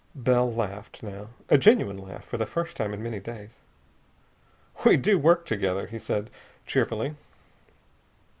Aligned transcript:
Bell 0.15 0.51
laughed, 0.51 1.03
now. 1.03 1.27
A 1.47 1.59
genuine 1.59 1.99
laugh, 1.99 2.25
for 2.25 2.37
the 2.37 2.47
first 2.47 2.75
time 2.75 2.91
in 2.91 3.03
many 3.03 3.19
days. 3.19 3.59
"We 4.83 4.97
do 4.97 5.19
work 5.19 5.45
together!" 5.45 5.85
he 5.85 5.99
said 5.99 6.31
cheerfully. 6.65 7.15